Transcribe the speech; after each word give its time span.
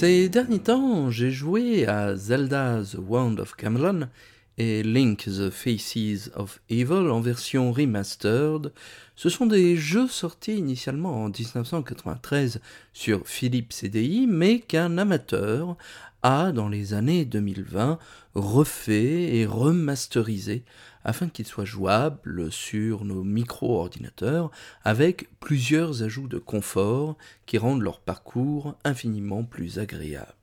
Ces 0.00 0.28
derniers 0.28 0.60
temps, 0.60 1.10
j'ai 1.10 1.32
joué 1.32 1.88
à 1.88 2.14
Zelda 2.14 2.84
The 2.84 2.98
Wand 3.04 3.40
of 3.40 3.56
Camelon 3.56 4.06
et 4.56 4.84
Link 4.84 5.24
the 5.24 5.50
Faces 5.50 6.30
of 6.36 6.60
Evil 6.70 7.10
en 7.10 7.20
version 7.20 7.72
remastered. 7.72 8.72
Ce 9.16 9.28
sont 9.28 9.46
des 9.46 9.76
jeux 9.76 10.06
sortis 10.06 10.56
initialement 10.56 11.24
en 11.24 11.30
1993 11.30 12.60
sur 12.92 13.26
Philips 13.26 13.72
CDI, 13.72 14.28
mais 14.28 14.60
qu'un 14.60 14.98
amateur 14.98 15.76
a, 16.22 16.52
dans 16.52 16.68
les 16.68 16.94
années 16.94 17.24
2020, 17.24 17.98
refait 18.36 19.36
et 19.36 19.46
remasterisé 19.46 20.62
afin 21.08 21.30
qu'il 21.30 21.46
soit 21.46 21.64
jouable 21.64 22.52
sur 22.52 23.06
nos 23.06 23.24
micro-ordinateurs 23.24 24.50
avec 24.84 25.30
plusieurs 25.40 26.02
ajouts 26.02 26.28
de 26.28 26.36
confort 26.36 27.16
qui 27.46 27.56
rendent 27.56 27.80
leur 27.80 28.00
parcours 28.00 28.76
infiniment 28.84 29.42
plus 29.42 29.78
agréable. 29.78 30.34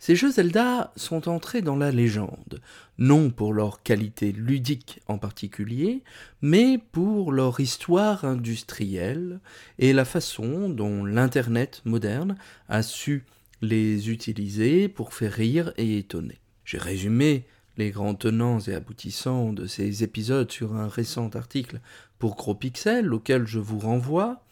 Ces 0.00 0.16
jeux 0.16 0.32
Zelda 0.32 0.92
sont 0.96 1.28
entrés 1.28 1.62
dans 1.62 1.76
la 1.76 1.92
légende, 1.92 2.60
non 2.98 3.30
pour 3.30 3.52
leur 3.52 3.84
qualité 3.84 4.32
ludique 4.32 4.98
en 5.06 5.18
particulier, 5.18 6.02
mais 6.42 6.76
pour 6.90 7.30
leur 7.30 7.60
histoire 7.60 8.24
industrielle 8.24 9.38
et 9.78 9.92
la 9.92 10.04
façon 10.04 10.68
dont 10.68 11.04
l'Internet 11.04 11.82
moderne 11.84 12.36
a 12.68 12.82
su 12.82 13.24
les 13.62 14.10
utiliser 14.10 14.88
pour 14.88 15.14
faire 15.14 15.32
rire 15.32 15.72
et 15.76 15.96
étonner. 15.96 16.40
J'ai 16.64 16.78
résumé 16.78 17.46
les 17.78 17.90
grands 17.90 18.14
tenants 18.14 18.58
et 18.60 18.74
aboutissants 18.74 19.52
de 19.52 19.66
ces 19.66 20.02
épisodes 20.02 20.50
sur 20.50 20.74
un 20.74 20.88
récent 20.88 21.30
article 21.30 21.80
pour 22.18 22.34
Gros 22.34 22.56
Pixel 22.56 23.14
auquel 23.14 23.46
je 23.46 23.60
vous 23.60 23.78
renvoie, 23.78 24.42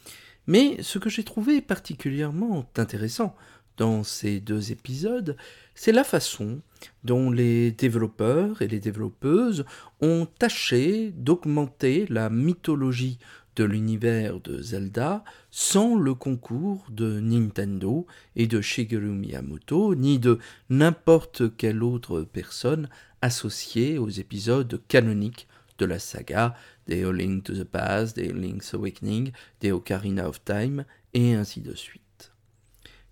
mais 0.46 0.80
ce 0.82 0.98
que 0.98 1.10
j'ai 1.10 1.24
trouvé 1.24 1.60
particulièrement 1.60 2.64
intéressant 2.76 3.34
dans 3.76 4.04
ces 4.04 4.40
deux 4.40 4.72
épisodes, 4.72 5.36
c'est 5.74 5.92
la 5.92 6.04
façon 6.04 6.60
dont 7.04 7.30
les 7.30 7.72
développeurs 7.72 8.62
et 8.62 8.68
les 8.68 8.80
développeuses 8.80 9.64
ont 10.00 10.26
tâché 10.38 11.12
d'augmenter 11.16 12.06
la 12.08 12.30
mythologie 12.30 13.18
de 13.56 13.64
l'univers 13.64 14.38
de 14.40 14.60
Zelda 14.62 15.24
sans 15.50 15.96
le 15.96 16.14
concours 16.14 16.84
de 16.90 17.20
Nintendo 17.20 18.06
et 18.36 18.46
de 18.46 18.60
Shigeru 18.60 19.08
Miyamoto, 19.08 19.94
ni 19.94 20.18
de 20.18 20.38
n'importe 20.68 21.56
quelle 21.56 21.82
autre 21.82 22.20
personne 22.20 22.88
associée 23.26 23.98
aux 23.98 24.08
épisodes 24.08 24.80
canoniques 24.86 25.48
de 25.78 25.84
la 25.84 25.98
saga, 25.98 26.54
des 26.86 27.04
A 27.04 27.12
Link 27.12 27.42
to 27.42 27.54
the 27.54 27.64
Past, 27.64 28.14
des 28.14 28.32
Link's 28.32 28.72
Awakening, 28.72 29.32
des 29.60 29.72
Ocarina 29.72 30.28
of 30.28 30.42
Time, 30.44 30.84
et 31.12 31.34
ainsi 31.34 31.60
de 31.60 31.74
suite. 31.74 32.32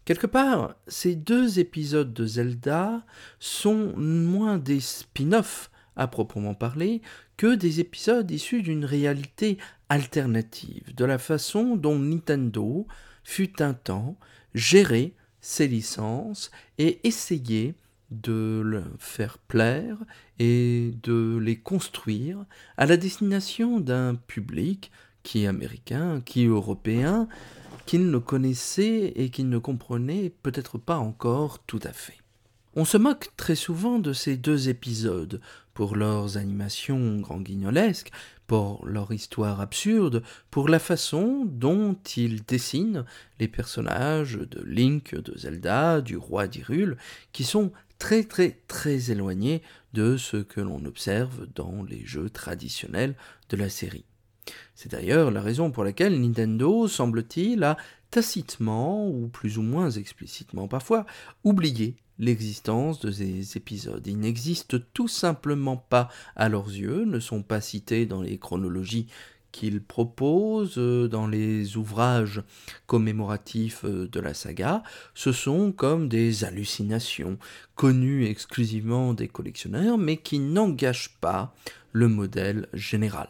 Quelque 0.04 0.28
part, 0.28 0.76
ces 0.86 1.16
deux 1.16 1.58
épisodes 1.58 2.12
de 2.12 2.26
Zelda 2.26 3.04
sont 3.41 3.92
moins 3.97 4.58
des 4.58 4.80
spin-offs 4.80 5.70
à 5.97 6.06
proprement 6.06 6.54
parler 6.54 7.03
que 7.36 7.56
des 7.56 7.80
épisodes 7.80 8.30
issus 8.30 8.62
d'une 8.62 8.84
réalité 8.84 9.58
alternative, 9.88 10.94
de 10.94 11.04
la 11.04 11.19
façon 11.19 11.76
dont 11.76 11.98
Nintendo 11.98 12.86
fut 13.24 13.60
un 13.60 13.74
temps 13.74 14.16
gérer 14.54 15.14
ses 15.41 15.66
licences 15.66 16.53
et 16.78 17.00
essayer 17.06 17.74
de 18.20 18.62
le 18.64 18.84
faire 18.98 19.38
plaire 19.38 19.97
et 20.38 20.94
de 21.02 21.38
les 21.38 21.56
construire 21.56 22.44
à 22.76 22.86
la 22.86 22.97
destination 22.97 23.80
d'un 23.80 24.14
public 24.14 24.91
qui 25.22 25.44
est 25.44 25.47
américain, 25.47 26.20
qui 26.24 26.44
est 26.44 26.48
européen, 26.48 27.28
qu'il 27.86 28.10
ne 28.10 28.19
connaissait 28.19 29.12
et 29.16 29.30
qu'il 29.30 29.48
ne 29.48 29.58
comprenait 29.58 30.32
peut-être 30.42 30.78
pas 30.78 30.98
encore 30.98 31.60
tout 31.60 31.80
à 31.82 31.92
fait. 31.92 32.19
On 32.76 32.84
se 32.84 32.97
moque 32.97 33.30
très 33.36 33.54
souvent 33.54 33.98
de 33.98 34.12
ces 34.12 34.36
deux 34.36 34.69
épisodes, 34.69 35.41
pour 35.74 35.97
leurs 35.97 36.36
animations 36.36 37.19
grand 37.19 37.41
guignolesques, 37.41 38.10
pour 38.47 38.86
leur 38.86 39.12
histoire 39.12 39.60
absurde, 39.60 40.22
pour 40.50 40.69
la 40.69 40.78
façon 40.78 41.44
dont 41.47 41.97
ils 42.16 42.44
dessinent 42.44 43.04
les 43.41 43.48
personnages 43.48 44.38
de 44.38 44.62
Link, 44.62 45.14
de 45.14 45.36
Zelda, 45.36 46.00
du 46.00 46.16
roi 46.16 46.47
d'Hyrule, 46.47 46.97
qui 47.32 47.44
sont 47.44 47.72
très 47.99 48.25
très 48.25 48.59
très 48.69 49.10
éloignés 49.10 49.62
de 49.93 50.16
ce 50.16 50.38
que 50.38 50.60
l'on 50.60 50.84
observe 50.84 51.47
dans 51.55 51.82
les 51.82 52.05
jeux 52.05 52.31
traditionnels 52.31 53.15
de 53.49 53.56
la 53.56 53.69
série. 53.69 54.05
C'est 54.75 54.91
d'ailleurs 54.91 55.31
la 55.31 55.41
raison 55.41 55.71
pour 55.71 55.84
laquelle 55.84 56.21
Nintendo, 56.21 56.88
semble-t-il, 56.88 57.62
a 57.65 57.77
tacitement, 58.10 59.09
ou 59.09 59.28
plus 59.28 59.59
ou 59.59 59.62
moins 59.62 59.91
explicitement 59.91 60.69
parfois, 60.69 61.06
oublié 61.43 61.97
l'existence 62.19 63.00
de 63.00 63.10
ces 63.10 63.56
épisodes. 63.56 64.06
Ils 64.06 64.19
n'existent 64.19 64.78
tout 64.93 65.09
simplement 65.09 65.77
pas 65.77 66.09
à 66.37 66.49
leurs 66.49 66.69
yeux, 66.69 67.04
ne 67.04 67.19
sont 67.19 67.43
pas 67.43 67.60
cités 67.60 68.06
dans 68.06 68.22
les 68.22 68.38
chronologies 68.38 69.09
qu'ils 69.54 69.81
proposent 69.81 70.78
dans 70.78 71.28
les 71.28 71.76
ouvrages 71.76 72.42
commémoratifs 72.88 73.84
de 73.84 74.19
la 74.19 74.34
saga, 74.34 74.82
ce 75.15 75.31
sont 75.31 75.70
comme 75.70 76.09
des 76.09 76.42
hallucinations, 76.42 77.38
connues 77.76 78.26
exclusivement 78.26 79.15
des 79.15 79.28
collectionneurs, 79.28 79.97
mais 79.97 80.16
qui 80.16 80.41
n'engagent 80.41 81.16
pas 81.20 81.54
le 81.92 82.09
modèle 82.09 82.66
général. 82.72 83.28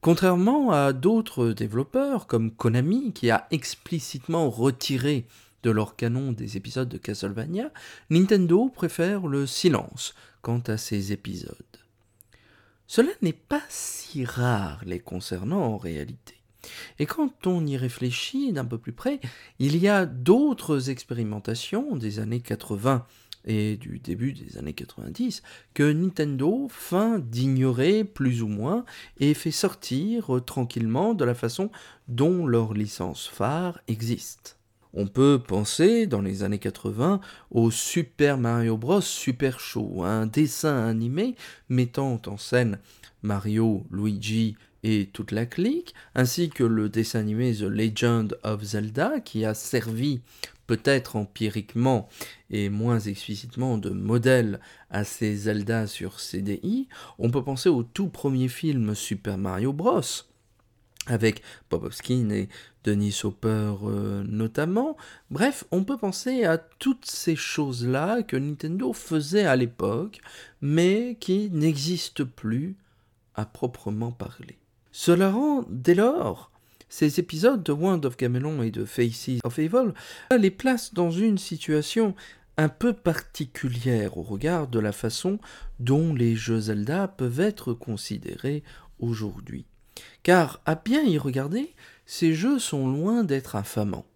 Contrairement 0.00 0.72
à 0.72 0.94
d'autres 0.94 1.50
développeurs 1.50 2.26
comme 2.26 2.50
Konami 2.50 3.12
qui 3.12 3.30
a 3.30 3.46
explicitement 3.50 4.48
retiré 4.48 5.26
de 5.62 5.70
leur 5.70 5.94
canon 5.94 6.32
des 6.32 6.56
épisodes 6.56 6.88
de 6.88 6.96
Castlevania, 6.96 7.70
Nintendo 8.08 8.70
préfère 8.70 9.26
le 9.26 9.46
silence 9.46 10.14
quant 10.40 10.62
à 10.66 10.78
ces 10.78 11.12
épisodes. 11.12 11.81
Cela 12.94 13.08
n'est 13.22 13.32
pas 13.32 13.62
si 13.70 14.26
rare 14.26 14.82
les 14.84 15.00
concernant 15.00 15.62
en 15.62 15.78
réalité. 15.78 16.34
Et 16.98 17.06
quand 17.06 17.46
on 17.46 17.66
y 17.66 17.78
réfléchit 17.78 18.52
d'un 18.52 18.66
peu 18.66 18.76
plus 18.76 18.92
près, 18.92 19.18
il 19.58 19.78
y 19.78 19.88
a 19.88 20.04
d'autres 20.04 20.90
expérimentations 20.90 21.96
des 21.96 22.18
années 22.18 22.42
80 22.42 23.06
et 23.46 23.78
du 23.78 23.98
début 23.98 24.34
des 24.34 24.58
années 24.58 24.74
90 24.74 25.42
que 25.72 25.90
Nintendo 25.90 26.68
feint 26.68 27.18
d'ignorer 27.18 28.04
plus 28.04 28.42
ou 28.42 28.48
moins 28.48 28.84
et 29.18 29.32
fait 29.32 29.50
sortir 29.50 30.36
euh, 30.36 30.42
tranquillement 30.42 31.14
de 31.14 31.24
la 31.24 31.34
façon 31.34 31.70
dont 32.08 32.46
leur 32.46 32.74
licence 32.74 33.26
phare 33.26 33.80
existe. 33.88 34.58
On 34.94 35.06
peut 35.06 35.40
penser, 35.46 36.06
dans 36.06 36.20
les 36.20 36.42
années 36.42 36.58
80, 36.58 37.20
au 37.50 37.70
Super 37.70 38.36
Mario 38.36 38.76
Bros. 38.76 39.00
Super 39.00 39.58
Show, 39.58 40.02
un 40.02 40.26
dessin 40.26 40.86
animé 40.86 41.34
mettant 41.70 42.20
en 42.26 42.36
scène 42.36 42.78
Mario, 43.22 43.86
Luigi 43.90 44.56
et 44.82 45.08
toute 45.12 45.32
la 45.32 45.46
clique, 45.46 45.94
ainsi 46.14 46.50
que 46.50 46.64
le 46.64 46.90
dessin 46.90 47.20
animé 47.20 47.54
The 47.54 47.62
Legend 47.62 48.36
of 48.42 48.62
Zelda, 48.62 49.20
qui 49.20 49.46
a 49.46 49.54
servi 49.54 50.20
peut-être 50.66 51.16
empiriquement 51.16 52.08
et 52.50 52.68
moins 52.68 53.00
explicitement 53.00 53.78
de 53.78 53.90
modèle 53.90 54.60
à 54.90 55.04
ces 55.04 55.34
Zelda 55.34 55.86
sur 55.86 56.20
CDI, 56.20 56.88
on 57.18 57.30
peut 57.30 57.42
penser 57.42 57.68
au 57.68 57.82
tout 57.82 58.08
premier 58.08 58.48
film 58.48 58.94
Super 58.94 59.38
Mario 59.38 59.72
Bros. 59.72 60.02
Avec 61.06 61.42
Bob 61.70 61.90
et 62.08 62.48
Denis 62.84 63.20
Hopper 63.24 63.74
euh, 63.84 64.22
notamment. 64.24 64.96
Bref, 65.30 65.64
on 65.70 65.84
peut 65.84 65.96
penser 65.96 66.44
à 66.44 66.58
toutes 66.58 67.06
ces 67.06 67.36
choses-là 67.36 68.22
que 68.22 68.36
Nintendo 68.36 68.92
faisait 68.92 69.46
à 69.46 69.56
l'époque, 69.56 70.20
mais 70.60 71.16
qui 71.18 71.50
n'existent 71.50 72.24
plus 72.24 72.76
à 73.34 73.44
proprement 73.46 74.12
parler. 74.12 74.58
Cela 74.92 75.30
rend 75.30 75.64
dès 75.68 75.94
lors 75.94 76.50
ces 76.88 77.18
épisodes 77.18 77.62
de 77.62 77.72
Wand 77.72 78.04
of 78.04 78.18
Gamelon 78.18 78.62
et 78.62 78.70
de 78.70 78.84
Faces 78.84 79.40
of 79.44 79.58
Evil 79.58 79.92
les 80.38 80.50
placent 80.50 80.92
dans 80.92 81.10
une 81.10 81.38
situation 81.38 82.14
un 82.58 82.68
peu 82.68 82.92
particulière 82.92 84.18
au 84.18 84.22
regard 84.22 84.68
de 84.68 84.78
la 84.78 84.92
façon 84.92 85.38
dont 85.80 86.12
les 86.12 86.36
jeux 86.36 86.60
Zelda 86.60 87.08
peuvent 87.08 87.40
être 87.40 87.72
considérés 87.72 88.62
aujourd'hui. 88.98 89.64
Car, 90.22 90.60
à 90.66 90.74
bien 90.74 91.02
y 91.02 91.18
regarder, 91.18 91.74
ces 92.06 92.34
jeux 92.34 92.58
sont 92.58 92.88
loin 92.88 93.24
d'être 93.24 93.56
infamants. 93.56 94.06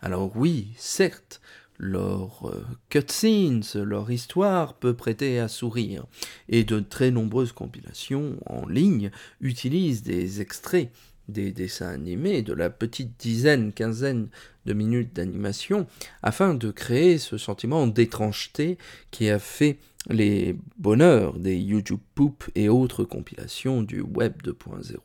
Alors 0.00 0.36
oui, 0.36 0.68
certes, 0.76 1.40
leur 1.78 2.48
euh, 2.48 2.64
cutscenes, 2.88 3.62
leur 3.74 4.10
histoire 4.10 4.74
peut 4.74 4.94
prêter 4.94 5.38
à 5.38 5.48
sourire, 5.48 6.04
et 6.48 6.64
de 6.64 6.80
très 6.80 7.10
nombreuses 7.10 7.52
compilations 7.52 8.38
en 8.46 8.66
ligne 8.66 9.10
utilisent 9.40 10.02
des 10.02 10.40
extraits 10.40 10.90
des 11.28 11.52
dessins 11.52 11.88
animés, 11.88 12.42
de 12.42 12.52
la 12.52 12.70
petite 12.70 13.18
dizaine, 13.18 13.72
quinzaine 13.72 14.28
de 14.66 14.72
minutes 14.72 15.14
d'animation, 15.14 15.86
afin 16.22 16.54
de 16.54 16.70
créer 16.70 17.18
ce 17.18 17.38
sentiment 17.38 17.86
d'étrangeté 17.86 18.78
qui 19.10 19.28
a 19.28 19.38
fait 19.38 19.78
les 20.08 20.56
bonheurs 20.78 21.38
des 21.38 21.56
YouTube 21.56 22.00
Poop 22.14 22.44
et 22.54 22.68
autres 22.68 23.04
compilations 23.04 23.82
du 23.82 24.00
Web 24.00 24.42
2.0. 24.42 24.96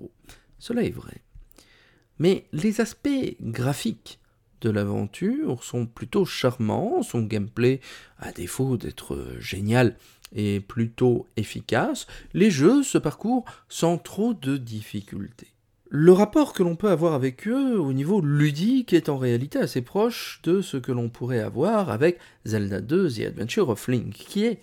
Cela 0.60 0.84
est 0.84 0.92
vrai. 0.92 1.22
Mais 2.20 2.46
les 2.52 2.82
aspects 2.82 3.38
graphiques 3.42 4.20
de 4.62 4.70
l'aventure 4.72 5.64
sont 5.64 5.86
plutôt 5.86 6.26
charmants, 6.26 7.04
son 7.04 7.22
gameplay, 7.22 7.80
à 8.18 8.32
défaut 8.32 8.76
d'être 8.78 9.36
génial, 9.40 9.96
est 10.36 10.66
plutôt 10.66 11.28
efficace, 11.38 12.08
les 12.34 12.52
jeux 12.52 12.84
se 12.84 12.98
parcourent 12.98 13.46
sans 13.70 13.98
trop 13.98 14.34
de 14.34 14.58
difficultés. 14.58 15.54
Le 15.90 16.12
rapport 16.12 16.52
que 16.52 16.64
l'on 16.64 16.76
peut 16.76 16.90
avoir 16.90 17.14
avec 17.14 17.48
eux 17.48 17.80
au 17.80 17.94
niveau 17.94 18.20
ludique 18.20 18.92
est 18.92 19.08
en 19.08 19.18
réalité 19.18 19.58
assez 19.58 19.82
proche 19.82 20.42
de 20.44 20.62
ce 20.62 20.76
que 20.76 20.92
l'on 20.92 21.08
pourrait 21.08 21.40
avoir 21.40 21.90
avec 21.90 22.20
Zelda 22.46 22.82
2 22.82 23.10
The 23.10 23.20
Adventure 23.22 23.70
of 23.70 23.88
Link, 23.88 24.14
qui 24.14 24.44
est 24.44 24.60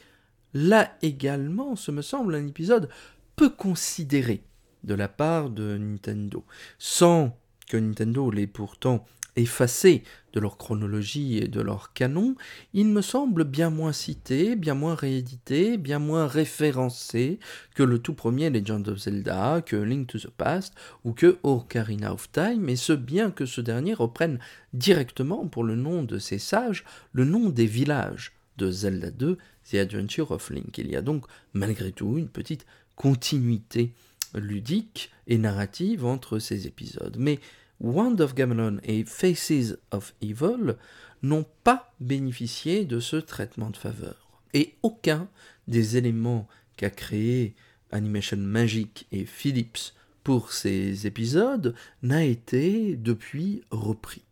là 0.53 0.95
également, 1.01 1.77
ce 1.77 1.91
me 1.91 2.03
semble, 2.03 2.35
un 2.35 2.47
épisode 2.47 2.91
peu 3.37 3.49
considéré 3.49 4.43
de 4.83 4.95
la 4.95 5.09
part 5.09 5.49
de 5.49 5.79
Nintendo, 5.79 6.45
sans 6.79 7.35
que 7.69 7.79
Nintendo 7.79 8.31
l'ait 8.31 8.47
pourtant 8.47 9.07
effacés 9.37 10.03
de 10.33 10.41
leur 10.41 10.57
chronologie 10.57 11.39
et 11.39 11.49
de 11.49 11.61
leur 11.61 11.93
canon, 11.93 12.35
ils 12.73 12.87
me 12.87 13.03
semblent 13.03 13.45
bien 13.45 13.71
moins 13.71 13.93
cités, 13.93 14.57
bien 14.57 14.75
moins 14.75 14.95
réédités, 14.95 15.79
bien 15.79 15.99
moins 15.99 16.27
référencés 16.27 17.39
que 17.75 17.83
le 17.83 17.99
tout 17.99 18.15
premier 18.15 18.51
Legend 18.51 18.89
of 18.89 18.99
Zelda, 18.99 19.63
que 19.65 19.77
Link 19.77 20.09
to 20.09 20.19
the 20.19 20.31
Past 20.31 20.75
ou 21.05 21.13
que 21.13 21.39
Ocarina 21.43 22.13
of 22.13 22.31
Time, 22.33 22.69
et 22.69 22.77
ce 22.77 22.93
bien 22.93 23.31
que 23.31 23.47
ce 23.47 23.61
dernier 23.61 23.95
reprenne 23.95 24.39
directement 24.73 25.47
pour 25.47 25.65
le 25.65 25.77
nom 25.77 26.03
de 26.03 26.19
ses 26.19 26.39
sages 26.39 26.85
le 27.13 27.25
nom 27.25 27.51
des 27.51 27.67
villages 27.67 28.33
de 28.57 28.71
Zelda 28.71 29.11
2, 29.11 29.39
The 29.71 29.75
Adventure 29.75 30.31
of 30.31 30.51
Link. 30.51 30.79
Il 30.79 30.91
y 30.91 30.97
a 30.97 31.03
donc 31.03 31.27
malgré 31.53 31.93
tout 31.93 32.19
une 32.19 32.29
petite 32.29 32.67
continuité 32.97 33.93
ludique 34.35 35.11
et 35.27 35.39
narrative 35.39 36.05
entre 36.05 36.39
ces 36.39 36.67
épisodes. 36.67 37.17
Mais 37.19 37.41
Wand 37.81 38.21
of 38.21 38.35
Gamelon 38.35 38.79
et 38.83 39.05
Faces 39.05 39.77
of 39.91 40.15
Evil 40.21 40.77
n'ont 41.23 41.47
pas 41.65 41.93
bénéficié 42.01 42.85
de 42.85 43.01
ce 43.01 43.17
traitement 43.17 43.71
de 43.71 43.77
faveur. 43.77 44.41
Et 44.53 44.75
aucun 44.83 45.29
des 45.67 45.97
éléments 45.97 46.49
qu'a 46.77 46.91
créé 46.91 47.55
Animation 47.91 48.37
Magic 48.39 49.07
et 49.13 49.25
Philips 49.25 49.95
pour 50.23 50.53
ces 50.53 51.07
épisodes 51.07 51.75
n'a 52.03 52.25
été 52.25 52.97
depuis 52.97 53.63
repris. 53.71 54.23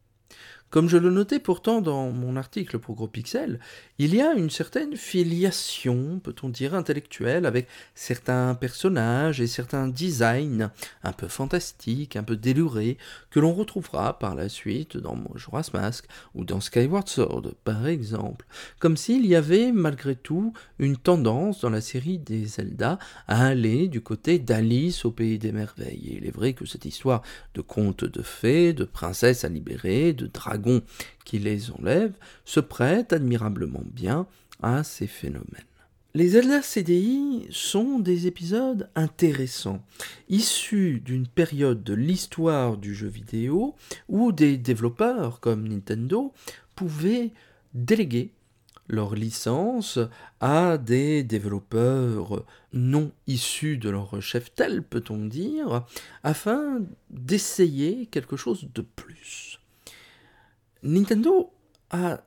Comme 0.73 0.89
je 0.89 0.97
le 0.97 1.11
notais 1.11 1.39
pourtant 1.39 1.83
dans 1.83 2.11
mon 2.13 2.35
article 2.35 2.79
pour 2.79 2.95
Gros 2.95 3.07
Pixel, 3.07 3.61
il 3.99 4.15
y 4.15 4.23
a 4.23 4.33
une 4.33 4.49
certaine 4.49 4.97
filiation, 4.97 6.19
peut-on 6.19 6.49
dire, 6.49 6.75
intellectuelle 6.75 7.45
avec 7.45 7.69
certains 7.95 8.55
personnages 8.55 9.43
et 9.43 9.47
certains 9.47 9.87
designs 9.87 10.71
un 11.05 11.13
peu 11.13 11.29
fantastiques, 11.29 12.17
un 12.17 12.23
peu 12.23 12.37
délurés, 12.37 12.97
que 13.31 13.39
l'on 13.39 13.53
retrouvera 13.53 14.19
par 14.19 14.35
la 14.35 14.49
suite 14.49 14.97
dans 14.97 15.15
Majora's 15.15 15.75
Mask 15.75 16.07
ou 16.35 16.47
dans 16.47 16.61
Skyward 16.61 17.07
Sword, 17.07 17.53
par 17.65 17.87
exemple. 17.87 18.47
Comme 18.79 18.97
s'il 18.97 19.27
y 19.27 19.35
avait 19.35 19.73
malgré 19.73 20.17
tout 20.17 20.55
une 20.79 20.97
tendance 20.97 21.61
dans 21.61 21.69
la 21.69 21.83
série 21.83 22.17
des 22.17 22.47
Zelda 22.47 22.99
à 23.29 23.45
aller 23.45 23.89
du 23.89 24.01
côté 24.01 24.39
d'Alice 24.39 25.05
au 25.05 25.11
pays 25.11 25.39
des 25.39 25.53
merveilles. 25.53 26.09
Et 26.09 26.17
il 26.17 26.27
est 26.27 26.35
vrai 26.35 26.55
que 26.55 26.65
cette 26.65 26.87
histoire 26.87 27.21
de 27.53 27.61
contes 27.61 28.07
de 28.07 28.23
fées, 28.23 28.73
de 28.73 28.85
princesses 28.85 29.45
à 29.45 29.51
libérer, 29.51 30.15
de 30.15 30.27
dragons 30.27 30.62
qui 31.25 31.39
les 31.39 31.71
enlève 31.71 32.13
se 32.45 32.61
prête 32.61 33.13
admirablement 33.13 33.85
bien 33.85 34.27
à 34.63 34.85
ces 34.85 35.07
phénomènes. 35.07 35.45
Les 36.15 36.29
Zelda 36.29 36.61
CDI 36.61 37.47
sont 37.51 37.99
des 37.99 38.27
épisodes 38.27 38.91
intéressants, 38.95 39.83
issus 40.29 41.01
d'une 41.03 41.27
période 41.27 41.83
de 41.83 41.95
l'histoire 41.95 42.77
du 42.77 42.95
jeu 42.95 43.09
vidéo 43.09 43.75
où 44.11 44.31
des 44.31 44.59
développeurs 44.59 45.41
comme 45.41 45.67
Nintendo 45.67 46.35
pouvaient 46.75 47.31
déléguer 47.73 48.31
leur 48.89 49.15
licence 49.15 49.99
à 50.41 50.77
des 50.77 51.23
développeurs 51.23 52.45
non 52.75 53.11
issus 53.27 53.79
de 53.79 53.89
leur 53.89 54.21
chef 54.21 54.55
tel, 54.55 54.83
peut-on 54.83 55.25
dire, 55.25 55.87
afin 56.23 56.81
d'essayer 57.09 58.05
quelque 58.07 58.37
chose 58.37 58.69
de 58.75 58.83
plus. 58.83 59.52
Nintendo 60.83 61.53
a 61.91 62.23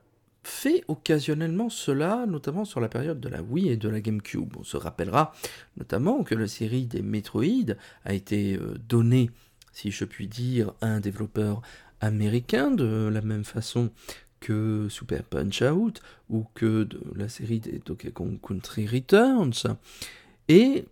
fait 0.46 0.84
occasionnellement 0.86 1.68
cela, 1.68 2.24
notamment 2.26 2.64
sur 2.64 2.80
la 2.80 2.88
période 2.88 3.20
de 3.20 3.28
la 3.28 3.42
Wii 3.42 3.68
et 3.68 3.76
de 3.76 3.88
la 3.88 4.00
GameCube. 4.00 4.54
On 4.58 4.64
se 4.64 4.76
rappellera 4.76 5.32
notamment 5.76 6.22
que 6.22 6.34
la 6.34 6.46
série 6.46 6.86
des 6.86 7.02
Metroid 7.02 7.74
a 8.04 8.14
été 8.14 8.56
euh, 8.56 8.78
donnée, 8.88 9.30
si 9.72 9.90
je 9.90 10.04
puis 10.04 10.28
dire, 10.28 10.72
à 10.80 10.86
un 10.86 11.00
développeur 11.00 11.62
américain 12.00 12.70
de 12.70 13.10
la 13.12 13.22
même 13.22 13.44
façon 13.44 13.90
que 14.38 14.86
Super 14.88 15.24
Punch 15.24 15.62
Out 15.62 16.00
ou 16.30 16.46
que 16.54 16.88
la 17.14 17.28
série 17.28 17.58
des 17.58 17.80
Donkey 17.84 18.12
Kong 18.12 18.38
Country 18.40 18.86
Returns. 18.86 19.76
Et 20.48 20.84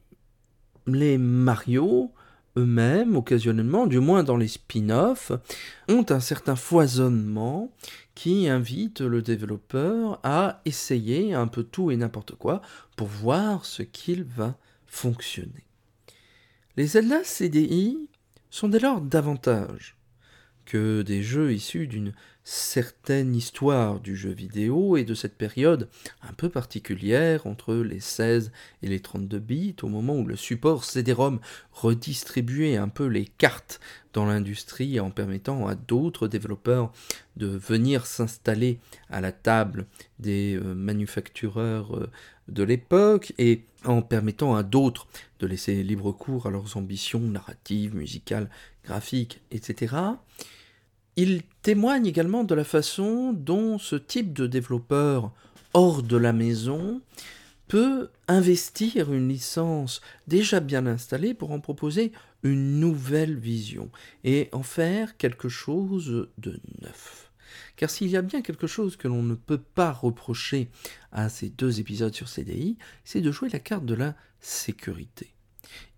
les 0.87 1.19
Mario 1.19 2.11
eux-mêmes, 2.56 3.17
occasionnellement, 3.17 3.87
du 3.87 3.99
moins 4.01 4.23
dans 4.23 4.37
les 4.37 4.49
spin-offs, 4.49 5.33
ont 5.89 6.06
un 6.11 6.21
certain 6.21 6.56
foisonnement 6.56 7.73
qui 8.15 8.49
invite 8.49 9.01
le 9.01 9.23
développeur 9.23 10.21
à 10.23 10.61
essayer 10.65 11.35
un 11.35 11.47
peu 11.47 11.65
tout 11.65 11.91
et 11.91 11.97
n'importe 11.97 12.37
quoi 12.37 12.62
pour 12.97 13.09
voir 13.09 13.65
ce 13.65 13.83
qu'il 13.83 14.25
va 14.25 14.56
fonctionner. 14.87 15.67
Les 16.77 16.87
Zelda 16.87 17.25
CDI 17.25 18.09
sont 18.51 18.69
dès 18.69 18.79
lors 18.79 19.01
davantage 19.01 19.96
que 20.65 21.03
des 21.03 21.23
jeux 21.23 21.53
issus 21.53 21.87
d'une 21.87 22.13
certaine 22.44 23.34
histoire 23.34 24.01
du 24.01 24.17
jeu 24.17 24.31
vidéo 24.31 24.98
et 24.98 25.05
de 25.05 25.15
cette 25.15 25.36
période 25.36 25.89
un 26.22 26.34
peu 26.34 26.51
particulière 26.51 27.46
entre 27.46 27.74
les 27.74 28.01
16 28.01 28.53
et 28.82 28.89
les 28.89 29.01
32 29.01 29.39
bits, 29.39 29.77
au 29.82 29.89
moment 29.89 30.15
où 30.15 30.27
le 30.27 30.36
support 30.36 30.84
CD-ROM 30.84 31.41
redistribuait 31.72 32.77
un 32.77 32.89
peu 32.89 33.06
les 33.06 33.24
cartes 33.24 33.81
dans 34.13 34.27
l'industrie 34.27 35.01
en 35.01 35.10
permettant 35.10 35.67
à 35.67 35.74
d'autres 35.74 36.29
développeurs 36.29 36.93
de 37.36 37.46
venir 37.46 38.05
s'installer 38.05 38.79
à 39.08 39.22
la 39.22 39.32
table 39.32 39.86
des 40.19 40.55
euh, 40.56 40.74
manufactureurs 40.74 41.96
euh, 41.96 42.10
de 42.48 42.63
l'époque 42.63 43.32
et 43.39 43.65
en 43.86 44.03
permettant 44.03 44.55
à 44.55 44.63
d'autres 44.63 45.08
de 45.41 45.46
laisser 45.46 45.82
libre 45.82 46.13
cours 46.13 46.46
à 46.46 46.51
leurs 46.51 46.77
ambitions 46.77 47.20
narratives, 47.20 47.94
musicales, 47.94 48.51
graphiques, 48.84 49.41
etc. 49.51 49.96
Il 51.17 51.43
témoigne 51.63 52.06
également 52.06 52.43
de 52.43 52.55
la 52.55 52.65
façon 52.65 53.33
dont 53.33 53.79
ce 53.79 53.94
type 53.97 54.33
de 54.33 54.47
développeur 54.47 55.33
hors 55.73 56.03
de 56.03 56.17
la 56.17 56.33
maison 56.33 57.01
peut 57.69 58.11
investir 58.29 59.13
une 59.13 59.29
licence 59.29 60.01
déjà 60.27 60.61
bien 60.61 60.87
installée 60.87 61.33
pour 61.33 61.53
en 61.53 61.61
proposer 61.61 62.13
une 62.43 62.81
nouvelle 62.81 63.37
vision 63.39 63.91
et 64.25 64.49
en 64.53 64.63
faire 64.63 65.17
quelque 65.17 65.49
chose 65.49 66.29
de 66.39 66.61
neuf. 66.83 67.31
Car 67.77 67.91
s'il 67.91 68.09
y 68.09 68.17
a 68.17 68.23
bien 68.23 68.43
quelque 68.43 68.67
chose 68.67 68.97
que 68.97 69.09
l'on 69.09 69.23
ne 69.23 69.35
peut 69.35 69.63
pas 69.75 69.93
reprocher 69.93 70.69
à 71.13 71.29
ces 71.29 71.49
deux 71.49 71.81
épisodes 71.81 72.15
sur 72.15 72.29
CDI, 72.29 72.77
c'est 73.05 73.21
de 73.21 73.33
jouer 73.33 73.49
la 73.49 73.59
carte 73.61 73.87
de 73.87 73.94
la 73.94 74.15
sécurité. 74.41 75.33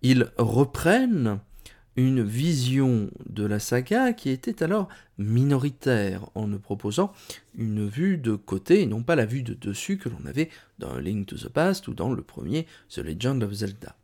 Ils 0.01 0.31
reprennent 0.37 1.39
une 1.97 2.23
vision 2.23 3.09
de 3.27 3.43
la 3.43 3.59
saga 3.59 4.13
qui 4.13 4.29
était 4.29 4.61
alors 4.61 4.87
minoritaire 5.17 6.29
en 6.35 6.47
ne 6.47 6.57
proposant 6.57 7.11
une 7.57 7.87
vue 7.87 8.17
de 8.17 8.35
côté 8.35 8.83
et 8.83 8.85
non 8.85 9.01
pas 9.01 9.15
la 9.15 9.25
vue 9.25 9.41
de 9.41 9.55
dessus 9.55 9.97
que 9.97 10.07
l'on 10.07 10.25
avait 10.27 10.49
dans 10.77 10.95
Link 10.97 11.25
to 11.25 11.35
the 11.35 11.49
Past 11.49 11.87
ou 11.87 11.95
dans 11.95 12.13
le 12.13 12.21
premier 12.21 12.67
The 12.89 12.99
Legend 12.99 13.43
of 13.43 13.51
Zelda. 13.51 13.95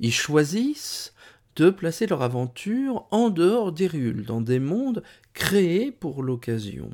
Ils 0.00 0.12
choisissent 0.12 1.12
de 1.56 1.68
placer 1.68 2.06
leur 2.06 2.22
aventure 2.22 3.06
en 3.10 3.28
dehors 3.28 3.72
des 3.72 3.86
rules, 3.86 4.24
dans 4.24 4.40
des 4.40 4.58
mondes 4.58 5.02
créés 5.34 5.92
pour 5.92 6.22
l'occasion. 6.22 6.90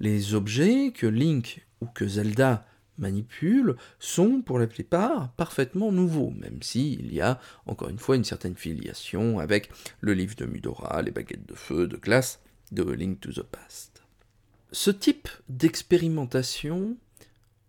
Les 0.00 0.34
objets 0.34 0.90
que 0.92 1.06
Link 1.06 1.66
ou 1.82 1.86
que 1.86 2.08
Zelda 2.08 2.66
manipule 2.98 3.76
sont 3.98 4.42
pour 4.42 4.58
la 4.58 4.66
plupart 4.66 5.30
parfaitement 5.32 5.92
nouveaux, 5.92 6.30
même 6.30 6.62
s'il 6.62 7.12
y 7.12 7.20
a 7.20 7.40
encore 7.66 7.88
une 7.88 7.98
fois 7.98 8.16
une 8.16 8.24
certaine 8.24 8.56
filiation 8.56 9.38
avec 9.38 9.70
le 10.00 10.14
livre 10.14 10.36
de 10.36 10.46
Mudora, 10.46 11.02
les 11.02 11.10
baguettes 11.10 11.48
de 11.48 11.54
feu, 11.54 11.86
de 11.86 11.96
glace, 11.96 12.40
de 12.72 12.82
Link 12.82 13.20
to 13.20 13.32
the 13.32 13.42
Past. 13.42 14.02
Ce 14.72 14.90
type 14.90 15.28
d'expérimentation, 15.48 16.96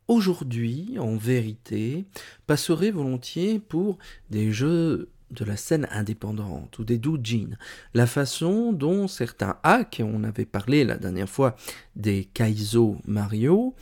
aujourd'hui, 0.08 0.98
en 1.00 1.16
vérité, 1.16 2.06
passerait 2.48 2.92
volontiers 2.92 3.60
pour 3.60 3.98
des 4.30 4.52
jeux 4.52 5.10
de 5.32 5.46
la 5.46 5.58
scène 5.58 5.88
indépendante 5.92 6.80
ou 6.80 6.84
des 6.84 6.98
doujins, 6.98 7.58
la 7.94 8.08
façon 8.08 8.72
dont 8.72 9.08
certains 9.08 9.58
hacks, 9.64 10.02
on 10.04 10.24
avait 10.24 10.46
parlé 10.46 10.86
la 10.86 10.98
dernière 10.98 11.30
fois 11.30 11.56
des 11.96 12.26
Kaizo 12.34 12.98
Mario, 13.06 13.76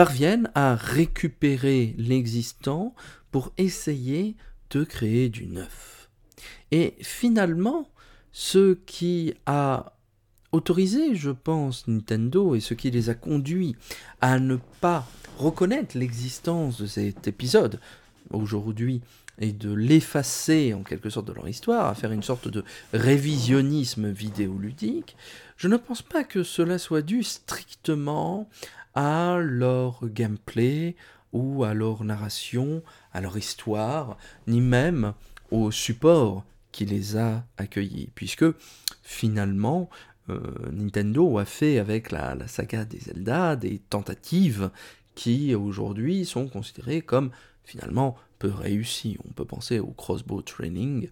parviennent 0.00 0.50
à 0.54 0.76
récupérer 0.76 1.94
l'existant 1.98 2.94
pour 3.30 3.52
essayer 3.58 4.34
de 4.70 4.82
créer 4.82 5.28
du 5.28 5.46
neuf. 5.46 6.08
Et 6.70 6.94
finalement, 7.02 7.86
ce 8.32 8.78
qui 8.86 9.34
a 9.44 9.92
autorisé, 10.52 11.14
je 11.16 11.28
pense, 11.30 11.86
Nintendo 11.86 12.54
et 12.54 12.60
ce 12.60 12.72
qui 12.72 12.90
les 12.90 13.10
a 13.10 13.14
conduits 13.14 13.76
à 14.22 14.38
ne 14.38 14.56
pas 14.80 15.06
reconnaître 15.36 15.98
l'existence 15.98 16.80
de 16.80 16.86
cet 16.86 17.28
épisode 17.28 17.78
aujourd'hui 18.30 19.02
et 19.38 19.52
de 19.52 19.70
l'effacer 19.70 20.72
en 20.72 20.82
quelque 20.82 21.10
sorte 21.10 21.26
de 21.26 21.34
leur 21.34 21.48
histoire, 21.48 21.86
à 21.86 21.94
faire 21.94 22.12
une 22.12 22.22
sorte 22.22 22.48
de 22.48 22.64
révisionnisme 22.94 24.08
vidéoludique, 24.08 25.14
je 25.58 25.68
ne 25.68 25.76
pense 25.76 26.00
pas 26.00 26.24
que 26.24 26.42
cela 26.42 26.78
soit 26.78 27.02
dû 27.02 27.22
strictement 27.22 28.48
à 28.94 29.38
leur 29.40 30.08
gameplay 30.08 30.96
ou 31.32 31.64
à 31.64 31.74
leur 31.74 32.04
narration, 32.04 32.82
à 33.12 33.20
leur 33.20 33.36
histoire, 33.36 34.16
ni 34.46 34.60
même 34.60 35.14
au 35.50 35.70
support 35.70 36.44
qui 36.72 36.84
les 36.84 37.16
a 37.16 37.44
accueillis, 37.56 38.10
puisque 38.14 38.44
finalement 39.02 39.90
euh, 40.28 40.40
Nintendo 40.72 41.38
a 41.38 41.44
fait 41.44 41.78
avec 41.78 42.10
la, 42.10 42.34
la 42.34 42.46
saga 42.46 42.84
des 42.84 42.98
Zelda 42.98 43.56
des 43.56 43.78
tentatives 43.78 44.70
qui 45.14 45.54
aujourd'hui 45.54 46.24
sont 46.24 46.48
considérées 46.48 47.02
comme 47.02 47.30
finalement 47.64 48.16
peu 48.38 48.50
réussi. 48.50 49.18
On 49.28 49.32
peut 49.32 49.44
penser 49.44 49.78
au 49.78 49.88
Crossbow 49.92 50.42
Training 50.42 51.08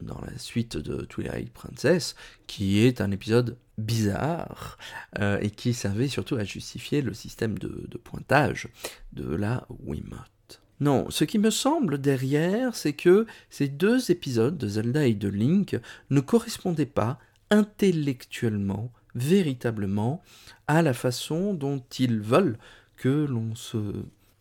dans 0.00 0.20
la 0.20 0.36
suite 0.38 0.76
de 0.76 1.04
Twilight 1.04 1.50
Princess, 1.52 2.16
qui 2.46 2.80
est 2.80 3.00
un 3.00 3.10
épisode 3.10 3.56
bizarre 3.78 4.78
euh, 5.18 5.38
et 5.40 5.50
qui 5.50 5.74
servait 5.74 6.08
surtout 6.08 6.36
à 6.36 6.44
justifier 6.44 7.02
le 7.02 7.14
système 7.14 7.58
de, 7.58 7.98
pointage 7.98 8.68
de 9.12 9.34
la 9.34 9.66
Wiimote. 9.84 10.62
Non, 10.80 11.06
ce 11.10 11.24
qui 11.24 11.38
me 11.38 11.50
semble 11.50 11.98
derrière, 11.98 12.76
c'est 12.76 12.92
que 12.92 13.26
ces 13.48 13.68
deux 13.68 14.10
épisodes 14.10 14.58
de 14.58 14.68
Zelda 14.68 15.06
et 15.06 15.14
de 15.14 15.28
Link 15.28 15.78
ne 16.10 16.20
correspondaient 16.20 16.84
pas 16.84 17.18
intellectuellement, 17.50 18.92
véritablement, 19.14 20.22
à 20.66 20.82
la 20.82 20.92
façon 20.92 21.54
dont 21.54 21.82
ils 21.98 22.20
veulent 22.20 22.58
que 22.96 23.08
l'on 23.08 23.54
se 23.54 23.78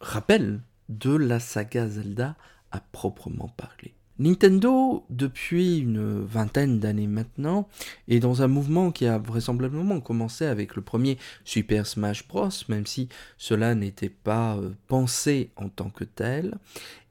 rappelle 0.02 0.60
de 0.90 1.16
la 1.16 1.40
saga 1.40 1.88
Zelda 1.88 2.36
à 2.72 2.80
proprement 2.80 3.50
parler. 3.56 3.95
Nintendo, 4.18 5.06
depuis 5.10 5.80
une 5.80 6.24
vingtaine 6.24 6.80
d'années 6.80 7.08
maintenant, 7.08 7.68
est 8.08 8.20
dans 8.20 8.42
un 8.42 8.48
mouvement 8.48 8.92
qui 8.92 9.06
a 9.06 9.18
vraisemblablement 9.18 10.00
commencé 10.00 10.46
avec 10.46 10.76
le 10.76 10.82
premier 10.82 11.18
Super 11.44 11.86
Smash 11.86 12.28
Bros, 12.28 12.50
même 12.70 12.86
si 12.86 13.10
cela 13.38 13.76
n'était 13.76 14.10
pas 14.10 14.56
euh, 14.56 14.72
pensé 14.88 15.52
en 15.58 15.68
tant 15.68 15.90
que 15.90 16.06
tel, 16.06 16.58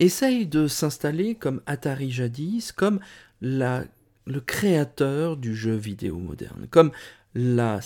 essaye 0.00 0.46
de 0.46 0.66
s'installer 0.66 1.34
comme 1.34 1.61
Atari 1.66 2.11
jadis, 2.11 2.73
comme 2.73 3.00
le 3.42 4.40
créateur 4.40 5.37
du 5.37 5.54
jeu 5.54 5.75
vidéo 5.75 6.18
moderne, 6.18 6.66
comme 6.70 6.90
la 7.34 7.80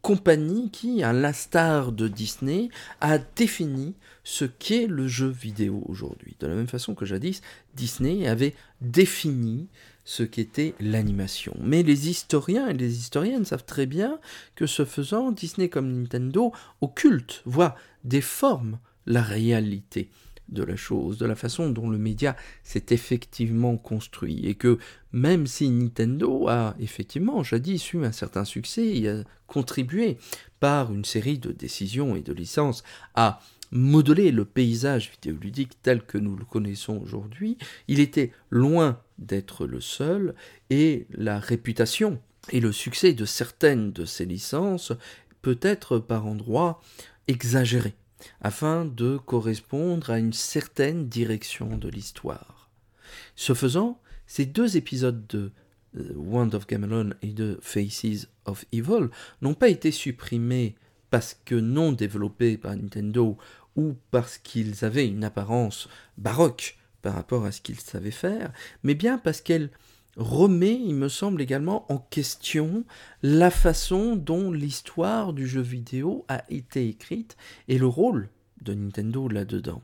compagnie 0.00 0.70
qui, 0.70 1.02
à 1.02 1.12
l'instar 1.12 1.92
de 1.92 2.08
Disney, 2.08 2.68
a 3.00 3.18
défini 3.18 3.94
ce 4.24 4.44
qu'est 4.44 4.86
le 4.86 5.08
jeu 5.08 5.28
vidéo 5.28 5.82
aujourd'hui. 5.86 6.36
De 6.40 6.46
la 6.46 6.54
même 6.54 6.68
façon 6.68 6.94
que 6.94 7.06
jadis, 7.06 7.40
Disney 7.74 8.26
avait 8.28 8.54
défini 8.80 9.68
ce 10.04 10.22
qu'était 10.22 10.74
l'animation. 10.80 11.54
Mais 11.60 11.82
les 11.82 12.08
historiens 12.08 12.68
et 12.68 12.74
les 12.74 12.98
historiennes 12.98 13.44
savent 13.44 13.64
très 13.64 13.86
bien 13.86 14.18
que 14.56 14.66
ce 14.66 14.84
faisant, 14.84 15.30
Disney 15.30 15.68
comme 15.68 15.92
Nintendo 15.92 16.52
occulte, 16.80 17.42
voire 17.44 17.76
déforme 18.04 18.78
la 19.06 19.22
réalité 19.22 20.10
de 20.52 20.62
la 20.62 20.76
chose, 20.76 21.18
de 21.18 21.26
la 21.26 21.34
façon 21.34 21.70
dont 21.70 21.90
le 21.90 21.98
média 21.98 22.36
s'est 22.62 22.86
effectivement 22.90 23.76
construit, 23.76 24.46
et 24.46 24.54
que 24.54 24.78
même 25.12 25.46
si 25.46 25.68
Nintendo 25.68 26.48
a 26.48 26.74
effectivement 26.78 27.42
jadis 27.42 27.92
eu 27.92 28.04
un 28.04 28.12
certain 28.12 28.44
succès 28.44 28.86
et 28.98 29.08
a 29.08 29.24
contribué 29.46 30.18
par 30.60 30.92
une 30.92 31.04
série 31.04 31.38
de 31.38 31.52
décisions 31.52 32.14
et 32.16 32.22
de 32.22 32.32
licences 32.32 32.82
à 33.14 33.40
modeler 33.72 34.30
le 34.30 34.44
paysage 34.44 35.10
vidéoludique 35.10 35.78
tel 35.82 36.02
que 36.02 36.18
nous 36.18 36.36
le 36.36 36.44
connaissons 36.44 37.00
aujourd'hui, 37.02 37.56
il 37.88 38.00
était 38.00 38.32
loin 38.50 39.00
d'être 39.18 39.66
le 39.66 39.80
seul, 39.80 40.34
et 40.70 41.06
la 41.10 41.38
réputation 41.38 42.20
et 42.50 42.60
le 42.60 42.72
succès 42.72 43.14
de 43.14 43.24
certaines 43.24 43.92
de 43.92 44.04
ces 44.04 44.26
licences 44.26 44.92
peut 45.40 45.58
être 45.62 45.98
par 45.98 46.26
endroits 46.26 46.80
exagéré 47.28 47.94
afin 48.40 48.84
de 48.84 49.16
correspondre 49.16 50.10
à 50.10 50.18
une 50.18 50.32
certaine 50.32 51.08
direction 51.08 51.76
de 51.76 51.88
l'histoire. 51.88 52.70
Ce 53.36 53.54
faisant, 53.54 54.00
ces 54.26 54.46
deux 54.46 54.76
épisodes 54.76 55.26
de 55.26 55.52
euh, 55.96 56.12
Wand 56.16 56.54
of 56.54 56.66
Gamelon 56.66 57.10
et 57.22 57.32
de 57.32 57.58
Faces 57.60 58.28
of 58.46 58.64
Evil 58.72 59.08
n'ont 59.40 59.54
pas 59.54 59.68
été 59.68 59.90
supprimés 59.90 60.74
parce 61.10 61.36
que 61.44 61.54
non 61.54 61.92
développés 61.92 62.56
par 62.56 62.74
Nintendo 62.74 63.36
ou 63.76 63.94
parce 64.10 64.38
qu'ils 64.38 64.84
avaient 64.84 65.06
une 65.06 65.24
apparence 65.24 65.88
baroque 66.16 66.78
par 67.02 67.14
rapport 67.14 67.44
à 67.44 67.52
ce 67.52 67.60
qu'ils 67.60 67.80
savaient 67.80 68.10
faire, 68.10 68.52
mais 68.82 68.94
bien 68.94 69.18
parce 69.18 69.40
qu'elles 69.40 69.70
remet, 70.16 70.74
il 70.74 70.94
me 70.94 71.08
semble 71.08 71.42
également, 71.42 71.90
en 71.92 71.98
question 71.98 72.84
la 73.22 73.50
façon 73.50 74.16
dont 74.16 74.50
l'histoire 74.50 75.32
du 75.32 75.46
jeu 75.46 75.62
vidéo 75.62 76.24
a 76.28 76.44
été 76.50 76.88
écrite 76.88 77.36
et 77.68 77.78
le 77.78 77.86
rôle 77.86 78.28
de 78.60 78.74
Nintendo 78.74 79.28
là-dedans. 79.28 79.82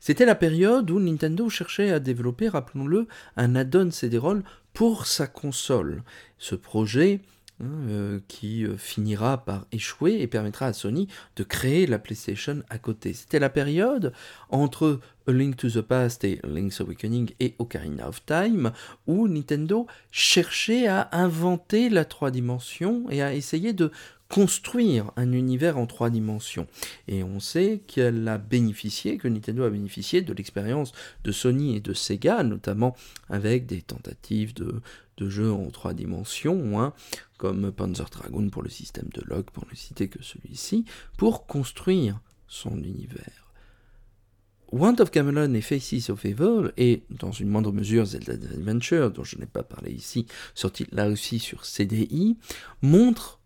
C'était 0.00 0.24
la 0.24 0.34
période 0.34 0.90
où 0.90 0.98
Nintendo 0.98 1.48
cherchait 1.48 1.90
à 1.90 2.00
développer, 2.00 2.48
rappelons-le, 2.48 3.08
un 3.36 3.54
add-on 3.56 3.90
CD-ROM 3.90 4.42
pour 4.72 5.06
sa 5.06 5.26
console. 5.26 6.02
Ce 6.38 6.54
projet 6.54 7.20
Hein, 7.58 7.88
euh, 7.88 8.20
qui 8.28 8.66
euh, 8.66 8.76
finira 8.76 9.42
par 9.42 9.64
échouer 9.72 10.20
et 10.20 10.26
permettra 10.26 10.66
à 10.66 10.74
Sony 10.74 11.08
de 11.36 11.42
créer 11.42 11.86
la 11.86 11.98
PlayStation 11.98 12.62
à 12.68 12.76
côté. 12.76 13.14
C'était 13.14 13.38
la 13.38 13.48
période 13.48 14.12
entre 14.50 15.00
A 15.26 15.32
Link 15.32 15.56
to 15.56 15.70
the 15.70 15.80
Past 15.80 16.22
et 16.24 16.38
Link's 16.44 16.82
Awakening 16.82 17.30
et 17.40 17.54
Ocarina 17.58 18.10
of 18.10 18.22
Time 18.26 18.72
où 19.06 19.26
Nintendo 19.26 19.86
cherchait 20.10 20.86
à 20.86 21.08
inventer 21.12 21.88
la 21.88 22.04
trois 22.04 22.30
dimensions 22.30 23.08
et 23.08 23.22
à 23.22 23.32
essayer 23.32 23.72
de 23.72 23.90
construire 24.28 25.12
un 25.16 25.32
univers 25.32 25.78
en 25.78 25.86
trois 25.86 26.10
dimensions. 26.10 26.66
Et 27.08 27.22
on 27.22 27.40
sait 27.40 27.82
qu'elle 27.86 28.26
a 28.28 28.38
bénéficié, 28.38 29.18
que 29.18 29.28
Nintendo 29.28 29.64
a 29.64 29.70
bénéficié 29.70 30.22
de 30.22 30.32
l'expérience 30.32 30.92
de 31.24 31.32
Sony 31.32 31.76
et 31.76 31.80
de 31.80 31.92
Sega, 31.92 32.42
notamment 32.42 32.96
avec 33.28 33.66
des 33.66 33.82
tentatives 33.82 34.54
de, 34.54 34.80
de 35.16 35.28
jeux 35.28 35.52
en 35.52 35.70
trois 35.70 35.94
dimensions, 35.94 36.80
hein, 36.80 36.92
comme 37.38 37.70
Panzer 37.72 38.08
Dragoon 38.10 38.50
pour 38.50 38.62
le 38.62 38.70
système 38.70 39.08
de 39.14 39.22
log, 39.26 39.44
pour 39.52 39.64
ne 39.70 39.76
citer 39.76 40.08
que 40.08 40.22
celui-ci, 40.22 40.84
pour 41.16 41.46
construire 41.46 42.20
son 42.48 42.76
univers. 42.78 43.46
Wand 44.72 44.96
of 44.98 45.12
Camelon 45.12 45.54
et 45.54 45.60
Faces 45.60 46.10
of 46.10 46.24
Evil, 46.24 46.72
et 46.76 47.04
dans 47.10 47.30
une 47.30 47.48
moindre 47.48 47.72
mesure 47.72 48.04
Zelda 48.04 48.32
Adventure, 48.32 49.12
dont 49.12 49.22
je 49.22 49.38
n'ai 49.38 49.46
pas 49.46 49.62
parlé 49.62 49.92
ici, 49.92 50.26
sorti 50.54 50.86
là 50.90 51.08
aussi 51.08 51.38
sur 51.38 51.64
CDI, 51.64 52.36
montrent 52.82 53.40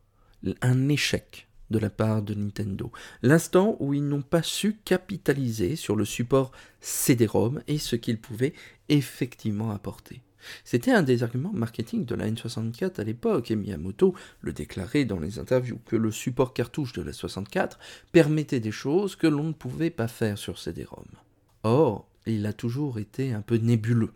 un 0.62 0.88
échec 0.88 1.48
de 1.70 1.78
la 1.78 1.90
part 1.90 2.22
de 2.22 2.34
Nintendo. 2.34 2.90
L'instant 3.22 3.76
où 3.78 3.94
ils 3.94 4.06
n'ont 4.06 4.22
pas 4.22 4.42
su 4.42 4.76
capitaliser 4.84 5.76
sur 5.76 5.96
le 5.96 6.04
support 6.04 6.50
CD-ROM 6.80 7.62
et 7.68 7.78
ce 7.78 7.96
qu'ils 7.96 8.20
pouvaient 8.20 8.54
effectivement 8.88 9.70
apporter. 9.70 10.22
C'était 10.64 10.90
un 10.90 11.02
des 11.02 11.22
arguments 11.22 11.52
marketing 11.52 12.04
de 12.06 12.14
la 12.14 12.28
N64 12.28 13.00
à 13.00 13.04
l'époque, 13.04 13.50
et 13.50 13.56
Miyamoto 13.56 14.14
le 14.40 14.52
déclarait 14.52 15.04
dans 15.04 15.18
les 15.18 15.38
interviews, 15.38 15.78
que 15.84 15.96
le 15.96 16.10
support 16.10 16.54
cartouche 16.54 16.94
de 16.94 17.02
la 17.02 17.12
64 17.12 17.78
permettait 18.10 18.60
des 18.60 18.72
choses 18.72 19.16
que 19.16 19.26
l'on 19.26 19.44
ne 19.44 19.52
pouvait 19.52 19.90
pas 19.90 20.08
faire 20.08 20.38
sur 20.38 20.58
CD-ROM. 20.58 21.06
Or, 21.62 22.08
il 22.26 22.46
a 22.46 22.52
toujours 22.52 22.98
été 22.98 23.32
un 23.32 23.42
peu 23.42 23.56
nébuleux 23.56 24.12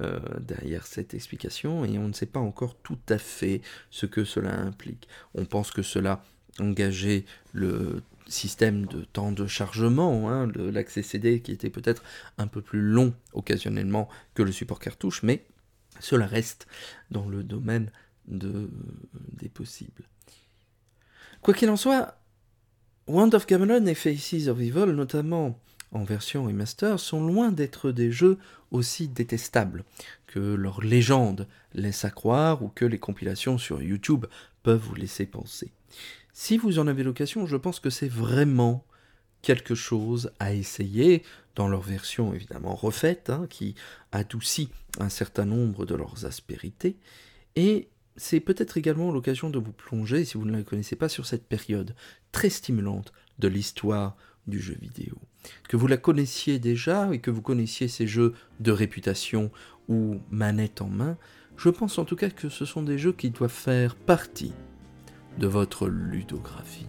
euh, 0.00 0.18
derrière 0.40 0.86
cette 0.86 1.12
explication 1.12 1.84
et 1.84 1.98
on 1.98 2.08
ne 2.08 2.12
sait 2.12 2.26
pas 2.26 2.40
encore 2.40 2.76
tout 2.76 2.98
à 3.08 3.18
fait 3.18 3.60
ce 3.90 4.06
que 4.06 4.24
cela 4.24 4.58
implique. 4.58 5.06
On 5.34 5.44
pense 5.44 5.70
que 5.70 5.82
cela 5.82 6.24
engager 6.58 7.24
le 7.52 8.02
système 8.26 8.86
de 8.86 9.04
temps 9.04 9.32
de 9.32 9.46
chargement, 9.46 10.30
hein, 10.30 10.50
l'accès 10.56 11.02
CD 11.02 11.40
qui 11.40 11.52
était 11.52 11.70
peut-être 11.70 12.02
un 12.38 12.46
peu 12.46 12.62
plus 12.62 12.80
long 12.80 13.14
occasionnellement 13.32 14.08
que 14.34 14.42
le 14.42 14.52
support 14.52 14.78
cartouche, 14.78 15.22
mais 15.22 15.44
cela 16.00 16.26
reste 16.26 16.66
dans 17.10 17.28
le 17.28 17.42
domaine 17.42 17.90
de, 18.26 18.70
des 19.34 19.48
possibles. 19.48 20.04
Quoi 21.42 21.54
qu'il 21.54 21.68
en 21.70 21.76
soit, 21.76 22.16
Wand 23.08 23.34
of 23.34 23.46
Gamelon 23.46 23.86
et 23.86 23.94
Faces 23.94 24.48
of 24.48 24.60
Evil, 24.60 24.92
notamment 24.92 25.58
en 25.92 26.04
version 26.04 26.44
remaster, 26.44 26.98
sont 26.98 27.24
loin 27.24 27.52
d'être 27.52 27.92
des 27.92 28.10
jeux 28.10 28.38
aussi 28.70 29.08
détestables 29.08 29.84
que 30.26 30.40
leur 30.40 30.80
légende 30.80 31.46
laisse 31.74 32.04
à 32.04 32.10
croire 32.10 32.62
ou 32.62 32.68
que 32.68 32.84
les 32.84 32.98
compilations 32.98 33.58
sur 33.58 33.82
YouTube 33.82 34.26
peuvent 34.62 34.80
vous 34.80 34.94
laisser 34.94 35.26
penser. 35.26 35.72
Si 36.32 36.56
vous 36.56 36.78
en 36.78 36.86
avez 36.86 37.02
l'occasion, 37.02 37.46
je 37.46 37.56
pense 37.56 37.78
que 37.80 37.90
c'est 37.90 38.08
vraiment 38.08 38.84
quelque 39.42 39.74
chose 39.74 40.30
à 40.38 40.54
essayer, 40.54 41.22
dans 41.54 41.68
leur 41.68 41.82
version 41.82 42.32
évidemment 42.32 42.74
refaite, 42.74 43.28
hein, 43.28 43.46
qui 43.50 43.74
adoucit 44.12 44.70
un 44.98 45.10
certain 45.10 45.44
nombre 45.44 45.84
de 45.84 45.94
leurs 45.94 46.24
aspérités, 46.24 46.96
et 47.56 47.88
c'est 48.16 48.40
peut-être 48.40 48.76
également 48.76 49.10
l'occasion 49.10 49.50
de 49.50 49.58
vous 49.58 49.72
plonger, 49.72 50.24
si 50.24 50.38
vous 50.38 50.44
ne 50.44 50.56
la 50.56 50.62
connaissez 50.62 50.96
pas, 50.96 51.08
sur 51.08 51.26
cette 51.26 51.46
période 51.46 51.94
très 52.30 52.50
stimulante 52.50 53.12
de 53.38 53.48
l'histoire 53.48 54.16
du 54.46 54.60
jeu 54.60 54.76
vidéo. 54.80 55.16
Que 55.68 55.76
vous 55.76 55.86
la 55.86 55.96
connaissiez 55.96 56.58
déjà 56.58 57.12
et 57.12 57.18
que 57.18 57.30
vous 57.30 57.42
connaissiez 57.42 57.88
ces 57.88 58.06
jeux 58.06 58.34
de 58.60 58.72
réputation 58.72 59.50
ou 59.88 60.20
manette 60.30 60.82
en 60.82 60.88
main, 60.88 61.16
je 61.56 61.68
pense 61.68 61.98
en 61.98 62.04
tout 62.04 62.16
cas 62.16 62.30
que 62.30 62.48
ce 62.48 62.64
sont 62.64 62.82
des 62.82 62.98
jeux 62.98 63.12
qui 63.12 63.30
doivent 63.30 63.50
faire 63.50 63.96
partie 63.96 64.52
de 65.38 65.46
votre 65.46 65.88
ludographie. 65.88 66.86